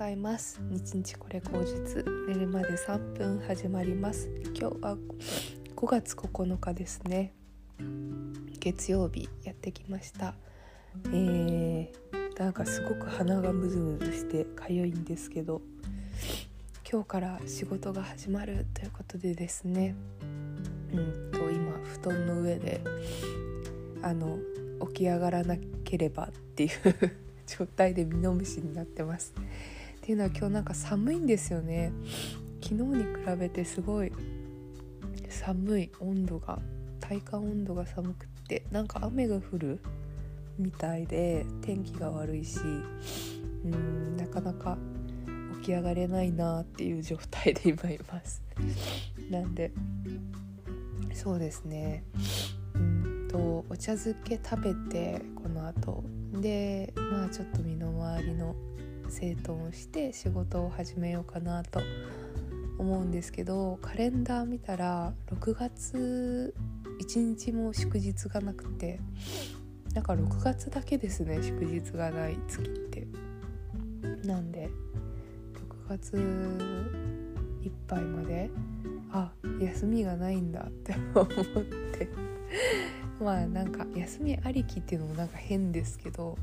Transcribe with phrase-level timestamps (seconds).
[0.00, 0.58] ざいます。
[0.70, 4.30] 日日これ口実寝るまで3分始まります。
[4.58, 4.96] 今日は
[5.76, 7.34] 5月9日ですね。
[8.60, 10.32] 月曜日やってきました。
[11.08, 15.60] えー、なんかすごく鼻がムズムズしてかゆいんですけど
[16.90, 19.94] 今日から仕事が始まるということでですね。
[20.94, 22.80] うんと今布団の上で
[24.00, 24.38] あの
[24.88, 26.70] 起き上がらなければっていう
[27.46, 29.34] 状態でミノムシになってます。
[30.10, 31.92] っていうのは今日なんか寒いんですよね。
[32.60, 34.10] 昨日に比べてすごい
[35.28, 36.58] 寒い温度が
[36.98, 39.78] 体感温度が寒くってなんか雨が降る
[40.58, 42.58] みたいで天気が悪いし
[43.64, 44.76] うんなかなか
[45.60, 48.42] 起き上がれないなっていう状態で今います。
[49.30, 49.70] なんで
[51.14, 52.02] そうですね
[52.74, 56.02] うんとお茶漬け食べてこの後
[56.32, 58.56] でまあちょっと身の回りの
[59.10, 61.80] 整頓して仕事を始めようかなと
[62.78, 66.54] 思うんですけどカレンダー見たら6月
[67.02, 69.00] 1日も祝日がなくて
[69.94, 73.06] なんか6月だけですね祝日がない月って。
[74.24, 74.70] なんで
[75.88, 76.16] 6月
[77.62, 78.50] いっぱいまで
[79.12, 81.26] あ休みがないんだって 思っ
[81.98, 82.08] て。
[83.20, 86.38] まあなんか休みありきっていうのもなんか変ですけど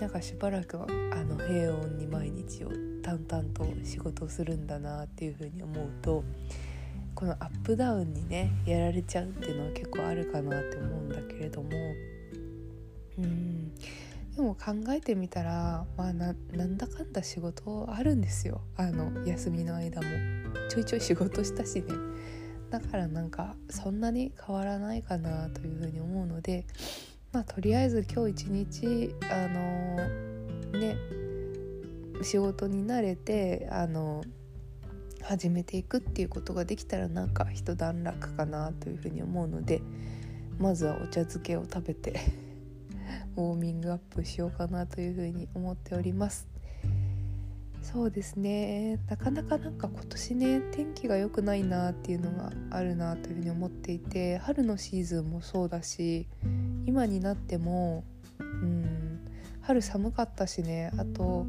[0.00, 2.70] なんかしばらくはあの平穏に毎日を
[3.02, 6.24] 淡々と仕事をするんだなっていうふうに思うと
[7.14, 11.70] このアップダウンにねやられちゃうっていうのは結構あるかなって思うんだけれども
[13.18, 13.74] うん。
[14.38, 18.60] でも考えてみたらまあなんだかんだ仕事あるんですよ。
[18.76, 20.06] あの休みの間も。
[20.68, 21.86] ちょいちょい仕事したしね。
[22.70, 26.66] だからなんかそんなに変わらないかなというふうに思うので
[27.32, 30.96] まあとりあえず今日一日あのね
[32.22, 34.24] 仕事に慣れてあの
[35.22, 39.82] 始めていくっていうことができたらなんか一段落かなというふうに思うので
[40.58, 42.20] まずはお茶漬けを食べて
[43.36, 46.48] ウォーミングアップしようかなというふうに思っております。
[47.82, 48.98] そうですね。
[49.08, 56.26] なかなかなんか今年ね天気が良くないなっていうのがあるなというふうに思っていて春のシーズンもそうだし
[56.86, 58.04] 今になっても
[58.38, 59.20] うん
[59.68, 60.90] 春寒かったしね。
[60.96, 61.46] あと、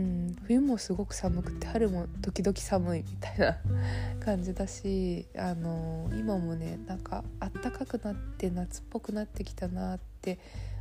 [0.00, 3.58] うん、冬もすごく寒くて春も時々寒いみたいな
[4.24, 10.38] 感じだしあの今もねなんかあったかくなって夏っぽくなってきたなって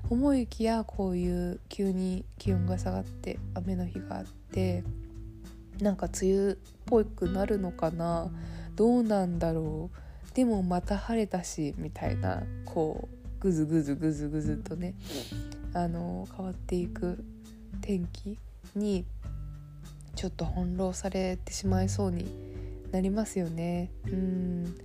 [0.09, 4.83] 思いきやこういう急に気温が下がって雨の日があって
[5.81, 8.31] なんか梅雨っぽくなるのかな
[8.75, 10.35] どうなんだろう。
[10.35, 14.93] でもまた晴れたしみたいなこうぐずぐずぐずぐずとね
[15.73, 17.21] あの変わっていく
[17.81, 18.37] 天気
[18.75, 19.05] に
[20.15, 22.27] ちょっと翻弄されてしまいそうに
[22.91, 23.91] なりますよね。
[24.07, 24.75] うん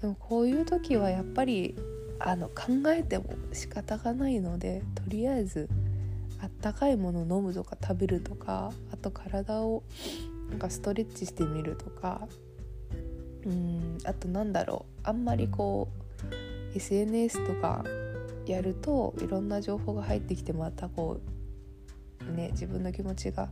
[0.00, 1.74] でもこういう時はやっぱり
[2.18, 5.68] あの考えても仕方がないのでとりあえず
[6.40, 9.82] あったかいものを飲むとか食べるとかあと体を
[10.50, 12.28] なんかストレッチしてみるとか
[13.46, 15.88] うんあとなんだろうあんまりこ
[16.72, 17.84] う SNS とか
[18.46, 21.33] やるといろんな情報が入ってきてまたこう
[22.32, 23.48] ね自分の気持ちが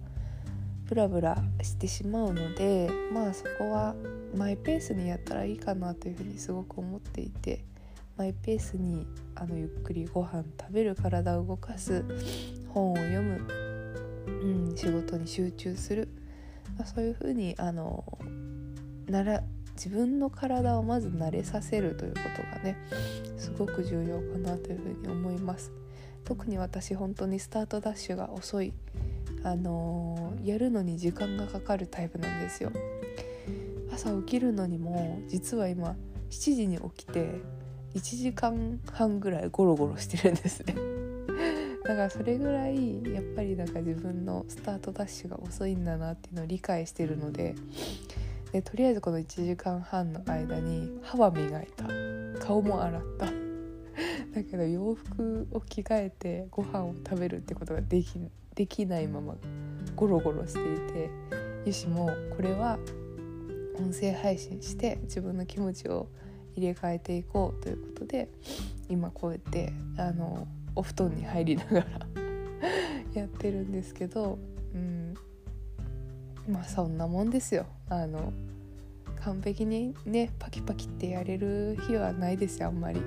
[0.88, 3.94] ブラブラしてしまうのでまあそこは
[4.36, 7.64] マイペースにやったらいいかなというふうにすごく思っていて
[8.16, 12.04] マイペースにあのゆっくりご飯食べる体を動かす
[12.68, 13.40] 本を読む、
[14.26, 16.08] うん、仕事に集中する、
[16.78, 18.04] まあ、そういうふうにあの
[19.06, 19.42] なら
[19.74, 22.76] 自分の体をまず慣れさせるということがね
[23.38, 25.72] すごく重要かなというふうに思います。
[26.24, 28.72] 特に私本当にスタートダッシュが遅い
[29.44, 32.70] あのー、やるのに時間がかかるタイプなんですよ。
[33.92, 35.96] 朝起きるのにも実は今
[36.30, 37.40] 7時に起きて
[37.94, 40.74] 1時間半ぐらいゴロゴロしてるんですね。
[41.84, 47.54] だからそれぐらいやっぱりなんか自分のスタートダッシュが遅いんだなっていうのを理解してるので
[48.52, 51.86] でとりあえずこの1時間半の間に歯は磨いた。
[52.40, 53.41] 顔も洗った。
[54.32, 58.18] だけど洋服を着替えてご飯を食べるってことができ
[58.54, 59.34] できないまま
[59.96, 60.62] ゴロゴロしてい
[60.92, 61.10] て
[61.64, 62.78] よしもうこれは
[63.78, 66.08] 音声配信して自分の気持ちを
[66.54, 68.28] 入れ替えていこうということで
[68.88, 71.86] 今こうやってあのお布団に入りながら
[73.14, 74.38] やってるんですけど、
[74.74, 75.14] うん、
[76.48, 77.66] まあそんなもんですよ。
[77.88, 78.32] あの
[79.20, 83.00] 完璧にねパキパキってやれる日はないですよあんまり。
[83.00, 83.02] う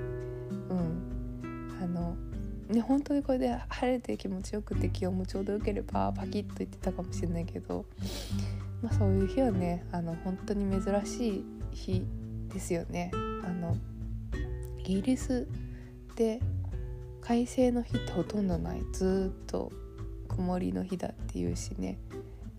[0.74, 1.05] ん、
[2.68, 7.84] ね本当にこれで晴れて気持ちよくて気温もちょうどよければパキッと言ってたかもしれないけど、
[8.82, 12.04] まあ、そういう日はねあの本当に珍しい日
[12.48, 13.10] ですよね。
[13.14, 13.76] あの
[14.78, 15.46] イギリス
[16.14, 16.40] で
[17.20, 18.82] 快晴の日ってほとんどない。
[18.92, 19.72] ずっと
[20.28, 21.98] 曇りの日だっていうしね。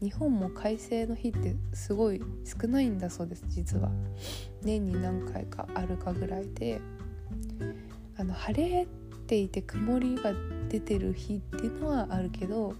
[0.01, 3.89] 日本も快晴の日ってすごい少ないんだそうです実は。
[4.61, 6.79] 年に何回かあるかぐらいで。
[8.19, 8.87] あの晴れ
[9.27, 10.31] ていて曇りが
[10.69, 12.73] 出てる日っていうのはあるけど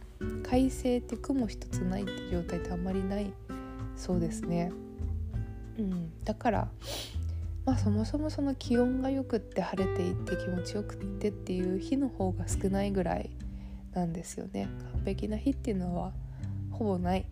[0.44, 3.32] 快晴って雲一つないって状態ってあんまりない
[3.96, 4.72] そうですね。
[5.78, 6.68] うん、だから
[7.66, 13.30] まあそもそもその気温がよくって晴れていて気持ちよくってっていう日の方が少ないぐらい
[13.94, 14.70] なんですよね。
[14.94, 16.14] 完璧な日っていうのは
[16.72, 17.26] ほぼない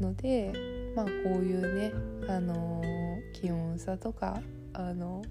[0.00, 1.92] のでまあこういうね、
[2.28, 4.40] あのー、気温差とか、
[4.72, 5.22] あの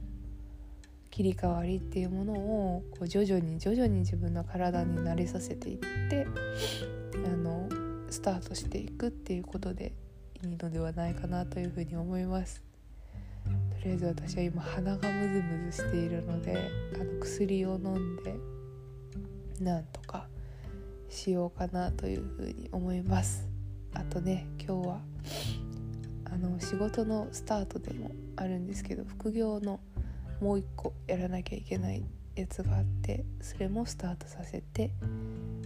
[1.09, 5.77] 切り替わりっていうものをこう徐々に徐々に自分の体に慣れさせていっ
[6.09, 6.27] て
[7.25, 7.67] あの
[8.09, 9.93] スタートしていくっていうことで
[10.43, 12.63] いいのではないかなというふうに思います。
[13.45, 18.35] とりあえず私は今鼻がムズムズしているのであの薬を飲んで
[19.59, 20.27] なんとか
[21.09, 23.47] しようかなというふうに思います。
[23.93, 25.01] あとね今日は
[26.25, 29.79] あの仕事のスタートでもあるんですけど副業の
[30.41, 32.03] もう一個やらなきゃいけない
[32.35, 34.91] やつがあってそれもスタートさせて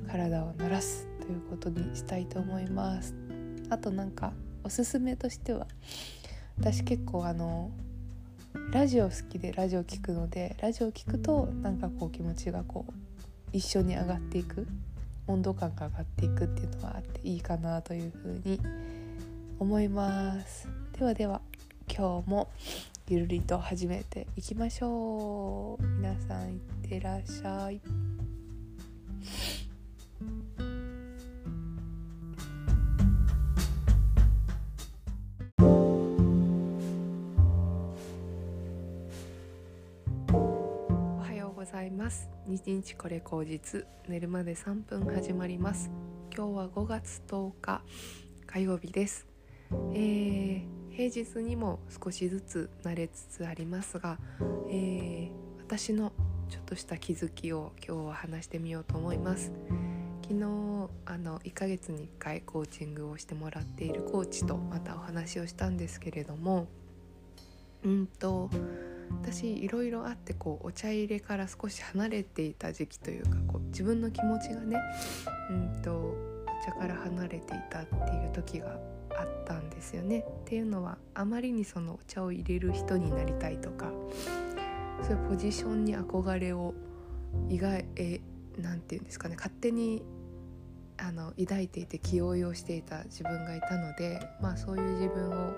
[0.07, 3.15] 体を慣らすということにしたいと思います。
[3.69, 4.33] あとなんか
[4.63, 5.67] おすすめとしては
[6.57, 7.71] 私結構あの
[8.71, 12.93] ラジオ好きでラジオ聴くのでラジオ聴くとなんかこう気持ちがこう
[13.51, 14.67] 一緒に上がっていく
[15.27, 18.59] 温度感が上がっていくっていうのはあっていいかなというふうに
[19.59, 20.67] 思います。
[20.97, 21.41] ではでは
[21.87, 22.49] 今日も
[23.09, 25.83] ゆるりと始めていきましょう。
[25.97, 27.81] 皆さんいってらっしゃい。
[40.31, 42.29] おはようございます。
[42.47, 43.85] 日日これ口実。
[44.07, 45.91] 寝るまで3分始まります。
[46.33, 47.81] 今日は5月10日
[48.47, 49.27] 火曜日です。
[49.93, 54.19] えー平日にも少しずつ慣れつつありますが、
[54.69, 56.11] えー、私の
[56.49, 59.51] ちょっとした気づきを今日は話してみようと思います。
[60.21, 66.67] 昨日あの1ヶ月に1回コーチングをしてもらっているコーチとまたお話をしたんですけれども
[67.83, 68.49] うんと
[69.21, 74.77] 私いろいろあってこうお茶入れから少し離れていた時期というかこう自分の気持ちがね
[75.49, 76.15] うんとお
[76.65, 78.79] 茶から離れていたっていう時が
[79.43, 80.19] ったんですよね。
[80.19, 83.91] っていうのはあまりにそのお茶を入れる人になりたいとか
[85.01, 86.73] そういうポジションに憧れを
[87.49, 88.21] 意外え
[88.57, 90.03] なんて言うんですかね勝手に
[90.97, 95.53] あの抱いていて気負いをしていた自分がいたので、まあ、そういう自分を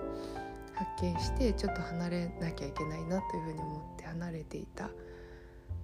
[0.74, 4.90] 発見してちょっと離れなきゃいけないなというふうに思って離れていた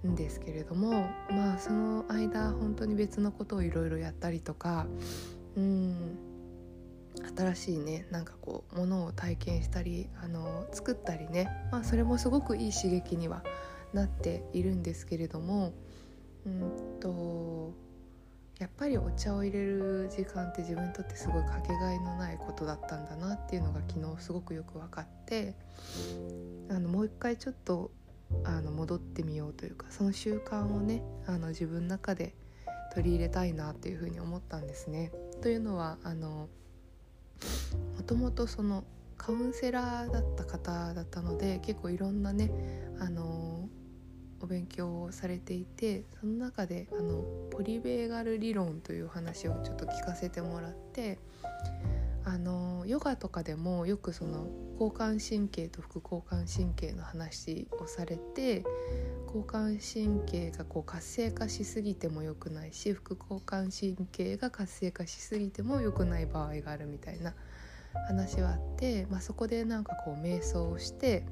[0.06, 4.86] んですけれどもまあその間本当に別のことをいろいろやったりとか
[5.56, 6.31] うん
[7.36, 13.42] 新しいねなんかこうものを体験したりあの作ったりね、まあ、それもすごくいい刺激には
[13.92, 15.72] なっているんですけれども
[16.46, 17.72] うんと
[18.58, 25.54] やっぱりお茶を入れる時間って自分にとってすごいかけがえのないことだったんだなっていうのが昨日すごくよく分かって
[26.70, 27.90] あのもう一回ちょっと
[28.44, 32.34] あの戻ってみようというかその習慣をねあの自分の中で
[32.94, 35.12] 取り入れたいなっていうふうに思ったんですね。
[35.40, 36.48] というのはあの
[37.96, 38.84] もともとその
[39.16, 42.50] カウンセラーだった方だったので結構いろんなね
[42.98, 43.68] あの
[44.40, 51.18] お勉強をされていてその中であのポリベーガル理論という話をちょっと聞かせてもらって
[52.24, 54.48] あのヨガとかでもよくその
[54.82, 58.64] 交感神経と副交感神経の話をされて
[59.26, 67.32] 交感神経がこう活性化しすぎても良くないし副交感神経が活性化しすぎても良くない場合があるみたいな
[68.08, 71.24] 話はあって、まあ、そこでなんかこう瞑想をして、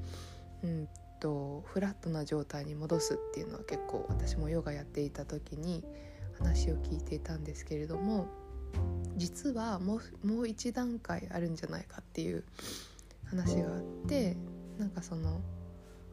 [0.63, 0.89] うん
[1.19, 5.85] とフラットな状態に戻すっていうのは結構私もヨガやっていた時に
[6.39, 8.27] 話を聞いていたんですけれども
[9.19, 12.45] 実はもうもう一段階あるんじゃないかっていう
[13.31, 14.37] 話があって
[14.79, 15.41] なんかその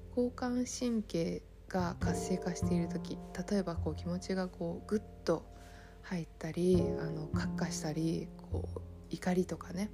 [0.10, 3.18] 交感神経が活性化している時
[3.50, 5.46] 例えばこう気持ちがこうグッと
[6.04, 9.92] 入ったりあのカッカしたりこう怒りとかね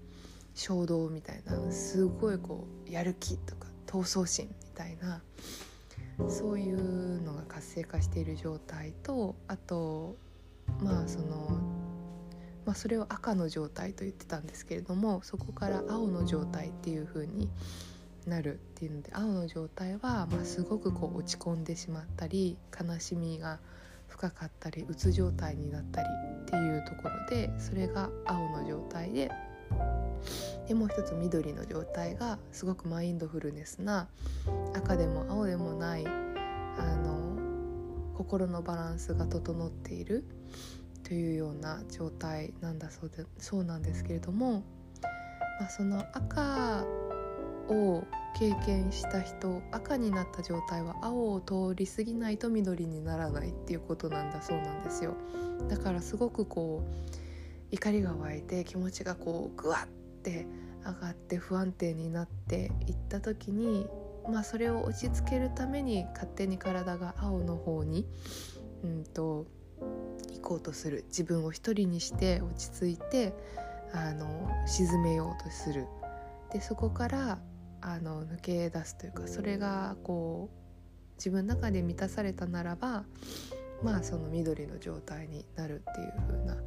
[0.53, 5.22] 衝動みたいなすごいこうやる気とか闘争心みたいな
[6.30, 10.15] そういうのが活性化している状態とあと
[10.82, 11.82] まあその、
[12.65, 17.50] まあ、それを赤の状態と言ってたんですけれどもそこから青の状態っていう風に
[18.25, 23.60] なるっていうので青の状態は、まあ、すごくこう落ち込んでしまったり悲しみが
[24.08, 26.08] 深かったりうつ状態になったり
[26.43, 29.29] っていうところでそれが青の状態で
[30.67, 34.08] でもう一つ緑の状態がすごくマインドフルネスな
[34.74, 36.12] 赤でも青でもないあ
[37.03, 40.24] の心のバランスが整っている
[41.03, 44.63] というような状態なんだそうでそうなんですけれども、
[45.60, 46.86] まあ、その赤
[47.69, 48.03] を
[48.38, 55.15] 経験した人赤になった状態は青を通り過ぎないと緑にならないっていうことなんだそうなんですよ。
[55.69, 57.13] だからすごくこう
[57.72, 59.88] 怒りが湧いて気持ちがこうグワッ
[60.24, 60.45] て
[60.86, 63.88] 上がって不安定になっていった時に
[64.29, 68.05] まあそれを落ち着けるために勝手に体が青の方に
[68.83, 69.45] うんと
[69.80, 73.34] 行こうとする自分を一人にして落ち着いて
[73.94, 75.88] あの沈めようとする
[76.51, 77.39] でそこから
[77.82, 83.03] あの抜け出すというかそれがこう自分の中で満たされたならば
[83.84, 86.58] まあその緑の状態になるっていう風な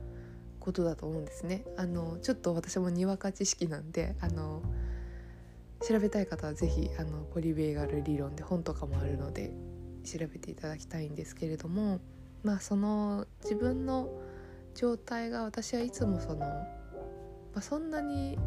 [0.60, 1.64] ことだと思うんですね。
[1.76, 4.62] あのちょっと私もにわか知識なんであの
[5.80, 9.52] 調べたい方は是非あのポリベーガル理論で本とかもあるので
[10.04, 12.00] 調べていただきたいんですけれども
[12.46, 14.08] まあその自分の
[14.76, 16.64] 状態が私はいつもその、ま
[17.56, 18.38] あ、そんなに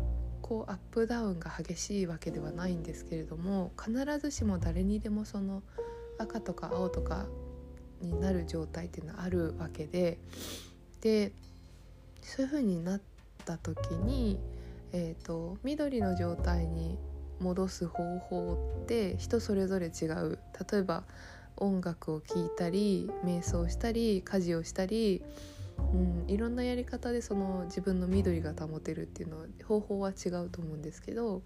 [0.41, 5.63] こうアップダウンが激しいわけではないんですけれども必ずしも誰にでもその
[6.17, 7.25] 赤とか青とか
[8.01, 10.17] になる状態っていうのはあるわけで
[11.01, 11.33] で
[12.21, 13.01] そういう風になっ
[13.43, 14.39] た時に、
[14.93, 16.97] えーと、緑の状態に
[17.41, 20.39] 戻す方法って人それぞれ違う。
[20.71, 21.03] 例えば
[21.59, 25.21] 音楽を聴いたり瞑想したり家事をしたり
[25.93, 31.41] うん、いろんなやり方でその自分の緑が保てるっていうのは方法は違うと思うんですけど、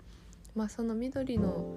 [0.55, 1.75] まあ、その緑の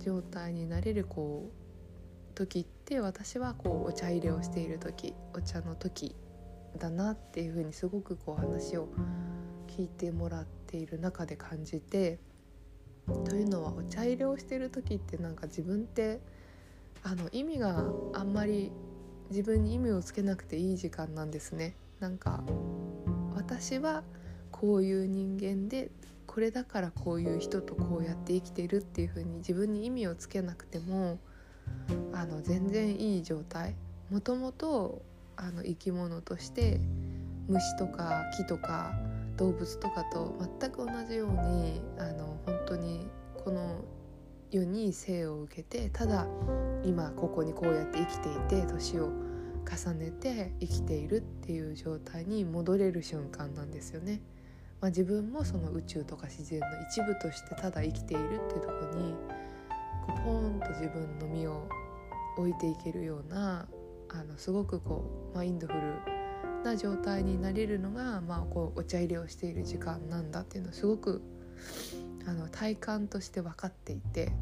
[0.00, 6.16] 状態になれるこう時って私はこうお茶入れをしている時お茶の時
[6.78, 8.88] だなっていうふうにすごくこう話を
[9.68, 12.18] 聞いてもらっている中で感じて
[13.26, 16.20] というのはお茶入れをしている時ってなんか自分って
[17.02, 17.84] あの意味が
[18.14, 18.72] あんまり
[19.30, 21.74] 自分に意味をつけなくていい時間なんですね。
[22.00, 22.42] なんか
[23.34, 24.02] 私は
[24.50, 25.90] こういう人間で
[26.26, 31.18] これだからこういう人とこうやって生きているっていう風に自分に意味をつけなくても
[32.12, 33.74] あの全然いい状態
[34.10, 35.02] もともと
[35.36, 36.80] あの生き物として
[37.48, 38.92] 虫とか木とか
[39.36, 43.06] 動物とかと全く同じようにあの本当に
[43.44, 43.84] この
[44.52, 46.26] 世に生を受けてただ
[46.84, 49.08] 今ここにこうやって生きていて年を
[49.64, 54.20] 重ねて生きているっていう状態に戻れる瞬間なんですよね。
[54.80, 59.14] まあ、自分もその宇宙とか自然の一部としてただ生きているっていうところに
[60.06, 61.68] こうポーンと自分の身を
[62.36, 63.68] 置いていけるような
[64.08, 65.80] あのすごくこうマインドフル
[66.64, 71.22] な状態になれるのが、まあ、こうお茶入れをしている時間なんだっていうのはすごく
[72.26, 74.32] あの体感として分かっていて、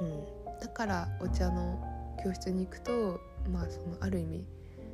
[0.00, 1.82] うん、だからお茶の
[2.22, 4.46] 教室に行くとまあそのある意味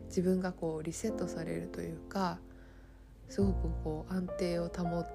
[0.07, 2.39] 自分がこうリセットされるというか
[3.29, 5.07] すごくこう安定を保っ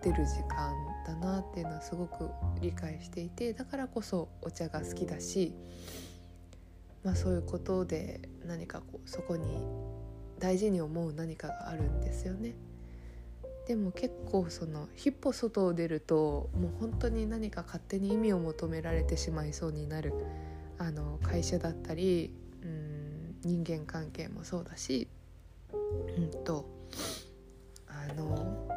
[0.00, 0.72] てる時間
[1.06, 2.30] だなっていうのはすごく
[2.60, 5.52] 理解していてだからこそお茶が好きだし、
[7.02, 9.60] まあ、そういうことで何かこうそこに
[10.38, 12.54] 大事に思う何かがあるんですよね。
[13.66, 20.14] でも結構その一歩外を出るともう本当に何か勝手に意味を求められてしまいそうになる
[20.78, 22.32] あの会社だったり
[22.62, 25.08] うん人間関係もそうだし
[25.72, 26.68] うんと
[27.88, 28.68] あの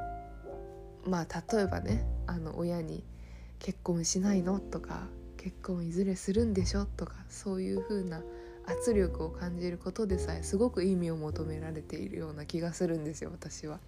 [1.05, 3.03] まあ例えばねあの親に
[3.59, 8.23] 「結婚しないの?」とか「結婚いずれするんでしょ?」とかそういう風な
[8.65, 13.79] 圧力を感じることでさえすごく意味を求められているような気がするんですよ私は。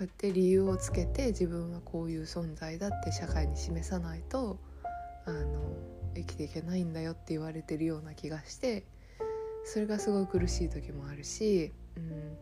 [0.00, 4.58] そうやって理由をつけて自分はこういう存在だって社会に示さないと
[5.26, 5.76] あの
[6.14, 8.86] 生きていけないんだよって言われてるような気がして
[9.66, 12.38] それがすごい苦しい時もあるし、うん、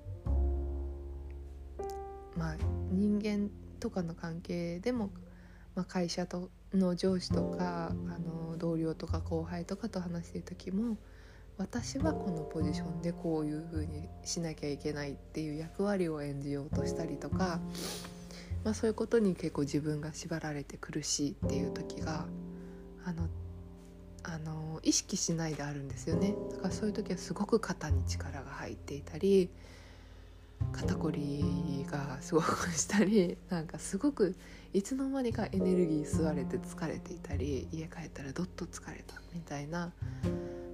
[2.36, 2.56] まあ
[2.92, 3.50] 人間
[3.80, 5.10] とかの関係でも、
[5.74, 10.96] まあ、会社との上司とかあの同僚とか後輩とかと話してる時も
[11.58, 17.60] 私はこのポジションでこういう風にしなきゃいけないっていう役割を演じようとしたりとか、
[18.64, 22.26] まあ、そういうことに結構自分が縛られて苦しいっていう時が
[23.04, 23.26] あの
[24.22, 26.34] あの意識しないであるんですよね。
[26.50, 29.48] だからそういう時はすごく肩に力が入っていたり
[30.72, 34.36] 肩こりがすごくしたり なんかすごく
[34.72, 39.92] いつの間にかエネルギー吸われて疲れていたり家帰ったらどっと疲れたみたいな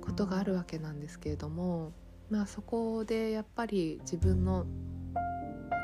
[0.05, 1.93] ことがあるわけなんですけれども
[2.31, 4.67] まあそこでやっぱり自分の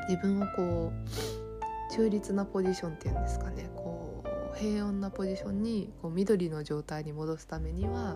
[0.07, 8.15] 自分をこう中立なポジションっていうんですかねこう平穏なポジションにこう緑の状態に戻すためには、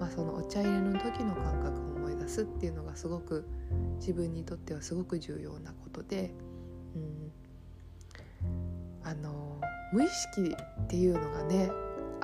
[0.00, 3.46] まあ、そのお茶入れの時の感覚を思い出すっていうのがすごく
[3.98, 6.34] 自分にとってはすごく重要なことで、
[6.94, 7.32] うん、
[9.02, 9.60] あの
[9.92, 11.70] 無意識っていうのがね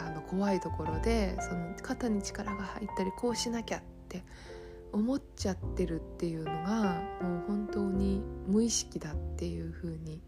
[0.07, 4.25] あの怖いところでその肩に力が入ったりこうしなきゃって
[4.93, 10.21] 思っちゃってるっていうのがもう本当に無意識だっていう風に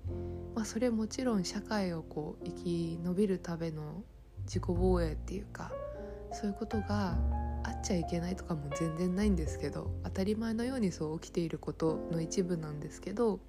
[0.54, 4.04] まあそれもちろん社会をこう生き延びるための
[4.44, 5.72] 自己防衛っていうか
[6.32, 7.16] そういうことが
[7.64, 13.40] あっちゃいけないとかも全然ないんですけど当たり前のようにそう起きていることの一部なんですけど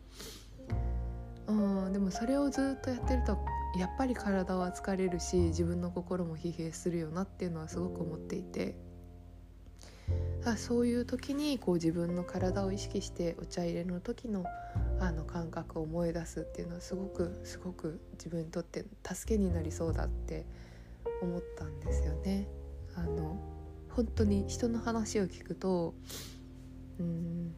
[1.48, 1.52] う
[1.90, 3.38] んでもそれをずっとやってると
[3.78, 8.76] やっぱり体は疲れるし自分の心も疲弊するよなっていうのはすごく思っていて
[10.46, 14.46] あそういう時にこう自分の体を意識してお茶入れの時の
[15.00, 20.46] あの感覚を思い出すっていうのはすごくすごく自分にとって助けになりそうだって
[21.22, 22.48] 思ったんですよね。
[22.96, 23.40] あの
[23.90, 25.94] 本当に人の話を聞くと
[27.00, 27.56] うん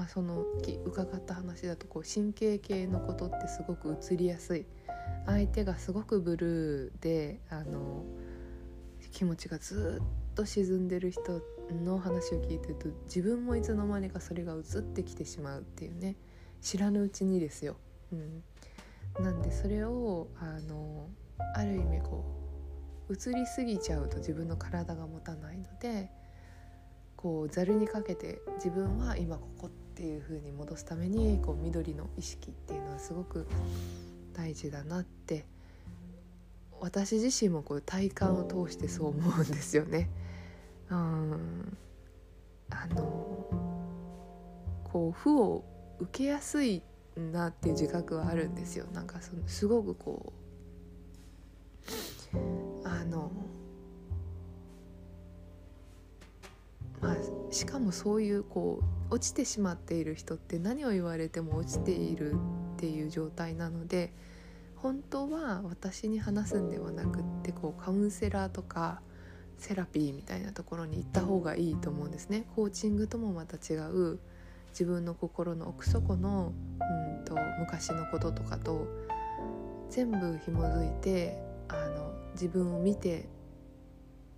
[0.00, 0.46] まあその
[0.86, 4.64] 伺った話だとこう神経系のことってすごく移りやすい。
[5.26, 8.06] 相手がすごくブルーであの
[9.12, 11.42] 気持ちがずっと沈んでる人
[11.84, 16.16] の話を聞いてると自分もいつの間にかそれが移ってきてしまうっていうね。
[16.62, 17.76] 知らぬうちにですよ。
[18.10, 18.42] うん、
[19.22, 21.10] なんでそれをあの
[21.54, 22.24] ある意味こ
[23.10, 26.10] う移りすぎちゃうと自分の体が持たないので
[27.16, 33.46] こうざるにかけて自分は今ここってていう風に戻すためにこう緑の意識っていうのはすごく
[34.32, 35.44] 大事だなって
[36.80, 40.08] 私自身もこう体感を通してそう思うんですよね。
[40.88, 41.76] うん
[42.70, 43.04] あの
[44.84, 45.64] こう負を
[45.98, 46.82] 受けやすい
[47.16, 50.32] なっていう自覚はあるんですよなんかそのすごくこ
[52.32, 53.30] うあの
[57.00, 57.16] まあ
[57.52, 62.36] しかもそういうこう落ちてしまっている人って何を言われても落ちているっ
[62.76, 64.12] ていう状態なので
[64.76, 69.00] 本当は私に話すんではなくってこうカウンセラーとか
[69.58, 72.46] セラピーみたいなところに行った方がいいと思うんですね。
[72.56, 74.18] コーチングともまた違う
[74.70, 78.86] 自分の心の奥底のうんと昔のこととかと
[79.90, 83.28] 全部紐づいてあの自分を見て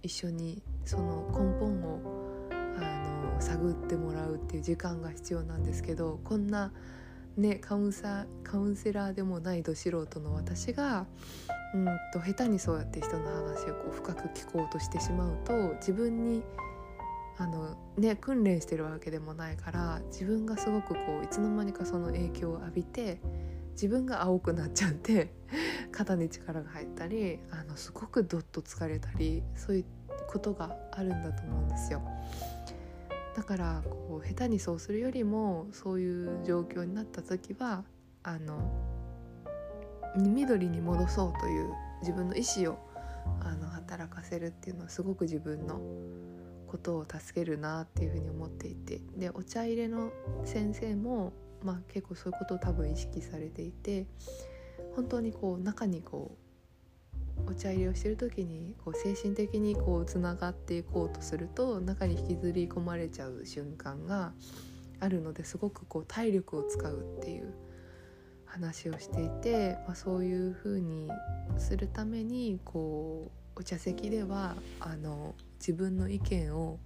[0.02, 2.21] 一緒にその根本を
[3.42, 6.72] 探ってもらうっていう時間が必要なんですけどこんな
[7.36, 11.06] ねカウンサカウンセラーでもないど素人の私が
[11.74, 16.42] うんと下手にそうやって人の話をこう深く聞こうとしてしまうと自分に
[17.38, 23.20] あの、ね、訓練してるわけでもないから自分がすごくこういつの間にかその影響を浴びて
[23.72, 25.32] 自分が青くなっちゃって
[25.90, 29.84] 肩に力が入ったりあのすごくどっと疲れたりそういう
[30.28, 32.02] ことがあるんだと思うんですよ。
[33.36, 37.84] だからこう下手にそうするよりもそういう状況になった時は
[38.22, 38.70] あの
[40.16, 42.78] 緑に戻そうという自分の意思を
[43.40, 45.80] あの働かせるっていうのはすごく自分の
[46.66, 50.10] ことを助けるなっていうふうに思っていてでお茶入れの
[50.44, 54.06] 先生も、まあ、結構そういうことを多分意識されていて
[54.94, 56.41] 本当にこう中にこう
[57.46, 64.32] お茶入れをしてる時にこう精神的にこうつながっていこうとすると中に引きずり込まれちゃう瞬間が
[65.00, 67.52] あるのですごくこう体力を使うっていう
[68.46, 71.10] 話をしていて、まあ、そういう風に
[71.58, 76.78] するためにこうお茶席ではあの自分の意見を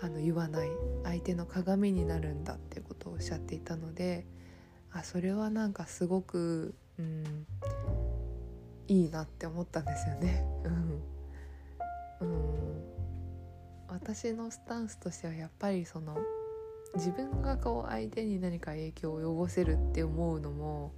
[0.00, 0.68] あの言わない
[1.04, 4.26] 相手の鏡になるんだっていうことをおっしゃっていたので
[4.92, 7.46] あそれはなんかすごく、うん、
[8.88, 10.44] いいなって思ったんですよね。
[12.20, 12.84] うん、うん、
[13.88, 16.16] 私のスタンスとしてはやっぱりその
[16.94, 20.92] 自分がこう相手に何か影響を及ぼせるって思うのも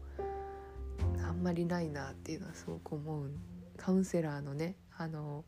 [1.26, 3.30] あんまりないなっていうのはすごく思う
[3.76, 5.44] カウンセラーのねあの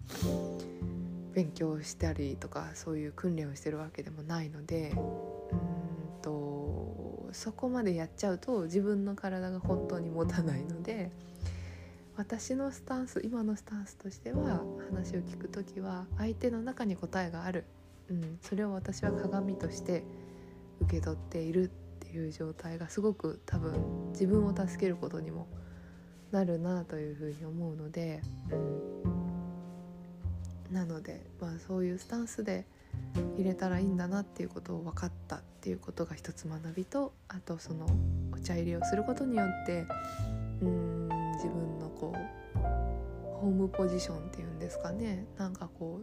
[1.32, 11.10] 勉強したりとかそういう訓練をしてるわけでもないのでうんとそこまでやっちゃうと自分の体が本当に持たないので
[12.22, 17.64] 私のスタンス今のスタンスとしては話を聞く時は相手の中に答えがある、
[18.08, 20.04] うん、それを私は鏡として
[20.82, 25.48] 受け取っているっていう状態がすごく多分自分を助けることにも
[26.30, 28.22] なるなというふうに思うので、
[30.70, 32.66] うん、なので、まあ、そういうスタンスで
[33.36, 37.84] 入れたらいいんだなっていうことを分かったっていうことが一つ学びとあとその
[38.32, 39.86] お茶入れをすることによって
[40.62, 40.91] うん。
[43.42, 46.02] ホームポジションっていうんですかねなんかこ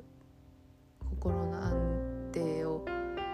[1.02, 2.86] う心の安定を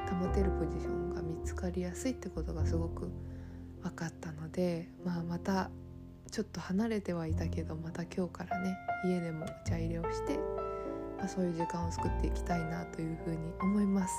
[0.08, 3.10] 保てるポジションが見つかりやすいってことがすごく
[3.82, 5.72] 分かったので、まあ、また
[6.30, 10.38] ちょっと離れてはいたけどまた今日からね家でもお茶入れをして、
[11.18, 14.14] まあ、そういう時間を作っていきたいなというふうに思います。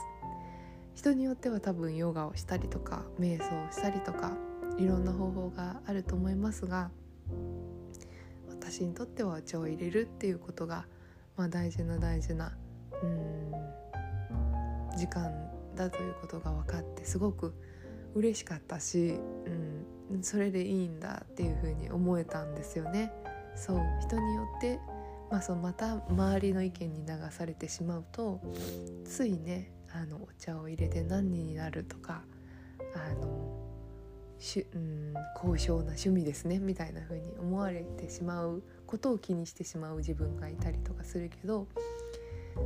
[0.96, 4.33] 人によっては多分ヨガをしたりとか瞑想をしたりとか
[4.79, 6.90] いろんな方法があると思いますが
[8.68, 10.87] 私にとってはお茶を入れるっていうことが、
[11.37, 12.52] まあ、大事な大事な
[13.00, 13.52] うん
[14.98, 15.33] 時間
[15.76, 17.55] だということが分かってすごく
[18.14, 19.14] 嬉しかったし、
[20.11, 23.12] うん、それでいいんだっていうふうに思えたんですよね。
[23.55, 24.81] そう人によって、
[25.31, 28.40] まあ、そのまた周りの意見に流されてしまうと
[29.05, 32.22] ついねあのお茶を入れて何人になるとか
[32.94, 33.45] あの
[34.38, 41.66] しうん高尚な趣味ですねみたいな風に思われてしまうことを気にしてしまう自分がいたりとかするけど、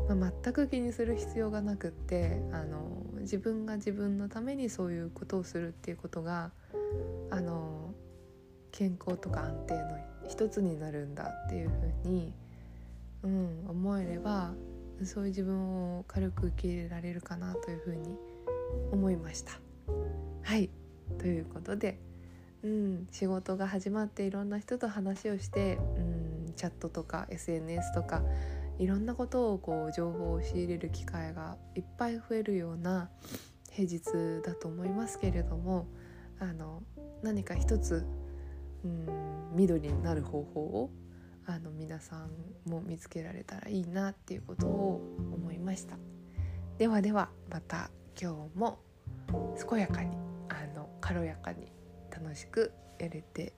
[0.09, 6.51] まあ、全く気にする必要がなくってあの自分が自分のためにそういうことをするっていうことが
[7.31, 7.95] あの
[8.73, 12.33] 健康とか安定の一つになるんだっていう風に、
[13.23, 14.53] うん、思えれば
[15.05, 18.17] そういう自分を軽く受け入れられるかなという風に
[18.93, 19.53] 思いました。
[20.43, 20.71] はい
[21.21, 22.01] ということで、
[22.63, 28.23] うん、仕事が始まっていろんな人と話をして、うん、チャットとか SNS とか
[28.79, 33.11] いろんなことをこう情報を仕入れる機会がいっぱい増えるような
[33.71, 34.03] 平日
[34.43, 35.87] だと思いますけれども
[36.39, 36.83] あの
[37.23, 38.07] 何か一つ、
[38.83, 39.07] うん、
[39.55, 40.91] 緑になる方法を
[41.45, 45.03] あの皆さんも見つけられたらいいなっていうことを
[45.35, 45.99] 思いました。
[46.79, 48.79] ではではまた今日も
[49.69, 50.20] 健やかに。
[51.11, 51.73] 軽やかに
[52.09, 53.53] 楽しくやれて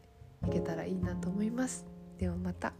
[0.46, 1.84] いけたらいいなと思います。
[2.16, 2.72] ではまた。